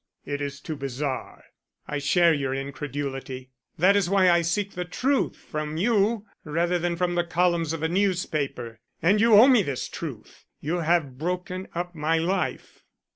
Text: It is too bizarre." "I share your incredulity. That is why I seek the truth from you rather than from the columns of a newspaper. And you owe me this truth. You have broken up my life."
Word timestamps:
It 0.25 0.41
is 0.41 0.59
too 0.61 0.75
bizarre." 0.75 1.43
"I 1.87 1.99
share 1.99 2.33
your 2.33 2.55
incredulity. 2.55 3.51
That 3.77 3.95
is 3.95 4.09
why 4.09 4.31
I 4.31 4.41
seek 4.41 4.71
the 4.71 4.83
truth 4.83 5.35
from 5.35 5.77
you 5.77 6.25
rather 6.43 6.79
than 6.79 6.95
from 6.95 7.13
the 7.13 7.23
columns 7.23 7.71
of 7.71 7.83
a 7.83 7.87
newspaper. 7.87 8.79
And 9.03 9.21
you 9.21 9.35
owe 9.35 9.45
me 9.47 9.61
this 9.61 9.87
truth. 9.87 10.45
You 10.59 10.79
have 10.79 11.19
broken 11.19 11.67
up 11.75 11.93
my 11.93 12.17
life." 12.17 12.83